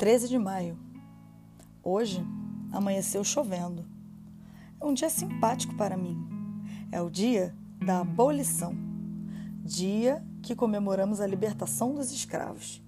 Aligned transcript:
13 0.00 0.28
de 0.28 0.38
maio. 0.38 0.78
Hoje 1.82 2.26
amanheceu 2.72 3.22
chovendo. 3.22 3.84
É 4.80 4.84
um 4.86 4.94
dia 4.94 5.10
simpático 5.10 5.74
para 5.74 5.94
mim. 5.94 6.16
É 6.90 7.02
o 7.02 7.10
dia 7.10 7.54
da 7.84 8.00
abolição, 8.00 8.74
dia 9.62 10.24
que 10.42 10.56
comemoramos 10.56 11.20
a 11.20 11.26
libertação 11.26 11.94
dos 11.94 12.10
escravos. 12.12 12.82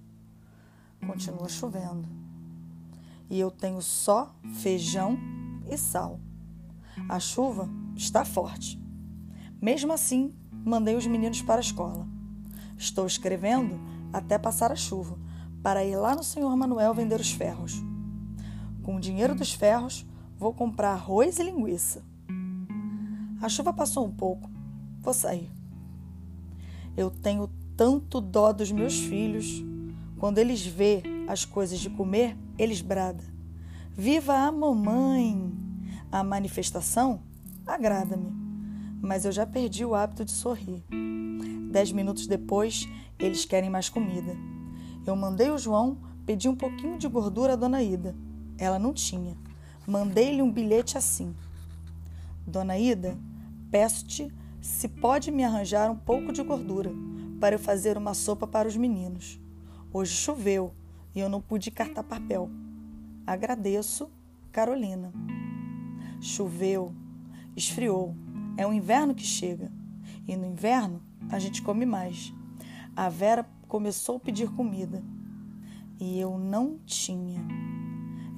Continua 1.05 1.47
chovendo. 1.47 2.09
E 3.29 3.39
eu 3.39 3.51
tenho 3.51 3.79
só 3.79 4.35
feijão 4.55 5.15
e 5.69 5.77
sal. 5.77 6.19
A 7.07 7.19
chuva 7.19 7.69
está 7.95 8.25
forte. 8.25 8.81
Mesmo 9.61 9.93
assim, 9.93 10.33
mandei 10.65 10.95
os 10.95 11.05
meninos 11.05 11.43
para 11.43 11.57
a 11.57 11.61
escola. 11.61 12.07
Estou 12.75 13.05
escrevendo 13.05 13.79
até 14.11 14.39
passar 14.39 14.71
a 14.71 14.75
chuva 14.75 15.21
para 15.63 15.85
ir 15.85 15.95
lá 15.95 16.13
no 16.13 16.23
senhor 16.23 16.55
Manuel 16.57 16.93
vender 16.93 17.19
os 17.19 17.31
ferros. 17.31 17.81
Com 18.83 18.97
o 18.97 18.99
dinheiro 18.99 19.33
dos 19.33 19.53
ferros, 19.53 20.05
vou 20.37 20.53
comprar 20.53 20.91
arroz 20.91 21.39
e 21.39 21.43
linguiça. 21.43 22.03
A 23.41 23.47
chuva 23.47 23.71
passou 23.71 24.05
um 24.05 24.11
pouco. 24.11 24.51
Vou 24.99 25.13
sair. 25.13 25.49
Eu 26.97 27.09
tenho 27.09 27.49
tanto 27.77 28.19
dó 28.19 28.51
dos 28.51 28.71
meus 28.71 28.99
filhos. 28.99 29.63
Quando 30.19 30.37
eles 30.37 30.65
vê 30.65 31.01
as 31.27 31.45
coisas 31.45 31.79
de 31.79 31.89
comer, 31.89 32.37
eles 32.57 32.81
bradam. 32.81 33.25
Viva 33.95 34.33
a 34.33 34.51
mamãe! 34.51 35.51
A 36.11 36.23
manifestação 36.23 37.21
agrada-me, 37.65 38.31
mas 39.01 39.25
eu 39.25 39.31
já 39.31 39.45
perdi 39.45 39.83
o 39.83 39.95
hábito 39.95 40.25
de 40.25 40.31
sorrir. 40.31 40.83
Dez 41.71 41.91
minutos 41.91 42.27
depois, 42.27 42.87
eles 43.17 43.45
querem 43.45 43.69
mais 43.69 43.89
comida. 43.89 44.35
Eu 45.05 45.15
mandei 45.15 45.49
o 45.49 45.57
João 45.57 45.97
pedir 46.25 46.49
um 46.49 46.55
pouquinho 46.55 46.97
de 46.97 47.07
gordura 47.07 47.53
à 47.53 47.55
dona 47.55 47.83
Ida. 47.83 48.15
Ela 48.57 48.79
não 48.79 48.93
tinha. 48.93 49.37
Mandei-lhe 49.85 50.41
um 50.41 50.51
bilhete 50.51 50.97
assim: 50.97 51.35
Dona 52.47 52.77
Ida, 52.77 53.17
peço-te 53.69 54.31
se 54.61 54.87
pode 54.87 55.29
me 55.29 55.43
arranjar 55.43 55.91
um 55.91 55.97
pouco 55.97 56.31
de 56.31 56.41
gordura 56.41 56.91
para 57.39 57.55
eu 57.55 57.59
fazer 57.59 57.97
uma 57.97 58.13
sopa 58.13 58.47
para 58.47 58.67
os 58.67 58.77
meninos. 58.77 59.39
Hoje 59.91 60.13
choveu 60.13 60.73
e 61.13 61.19
eu 61.19 61.27
não 61.27 61.41
pude 61.41 61.69
cartar 61.69 62.03
papel. 62.03 62.49
Agradeço, 63.27 64.09
Carolina. 64.51 65.11
Choveu, 66.21 66.93
esfriou. 67.55 68.15
É 68.55 68.65
o 68.65 68.71
inverno 68.71 69.13
que 69.13 69.25
chega. 69.25 69.69
E 70.25 70.35
no 70.37 70.45
inverno 70.45 71.01
a 71.29 71.39
gente 71.39 71.61
come 71.61 71.85
mais. 71.85 72.33
A 72.95 73.09
Vera 73.09 73.45
começou 73.73 74.17
a 74.17 74.19
pedir 74.19 74.51
comida 74.51 75.03
e 75.99 76.19
eu 76.19 76.37
não 76.37 76.77
tinha. 76.85 77.41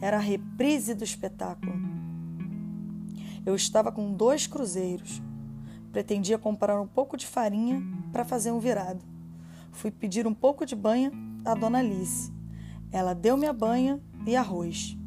Era 0.02 0.16
a 0.16 0.22
reprise 0.22 0.94
do 0.96 1.04
espetáculo. 1.04 1.74
Eu 3.46 3.54
estava 3.54 3.92
com 3.92 4.14
dois 4.14 4.48
cruzeiros. 4.48 5.22
Pretendia 5.92 6.38
comprar 6.38 6.80
um 6.80 6.88
pouco 6.88 7.18
de 7.18 7.28
farinha 7.28 7.84
para 8.14 8.24
fazer 8.24 8.50
um 8.54 8.60
virado. 8.60 9.04
Fui 9.74 9.92
pedir 9.92 10.26
um 10.26 10.34
pouco 10.34 10.66
de 10.66 10.74
banha 10.74 11.12
à 11.44 11.54
dona 11.54 11.80
Alice. 11.80 12.32
Ela 12.90 13.14
deu-me 13.14 13.46
a 13.46 13.52
banha 13.52 14.02
e 14.26 14.38
arroz. 14.38 14.98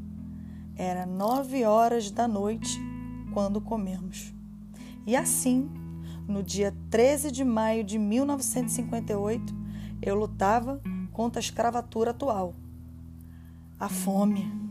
Era 0.76 1.06
nove 1.06 1.64
horas 1.64 2.10
da 2.10 2.28
noite 2.28 2.78
quando 3.32 3.62
comemos. 3.62 4.34
E 5.06 5.16
assim, 5.16 5.70
no 6.28 6.42
dia 6.42 6.76
13 6.90 7.30
de 7.30 7.44
maio 7.46 7.82
de 7.82 7.98
1958, 7.98 9.67
eu 10.02 10.14
lutava 10.14 10.80
contra 11.12 11.40
a 11.40 11.42
escravatura 11.42 12.10
atual, 12.10 12.54
a 13.78 13.88
fome. 13.88 14.67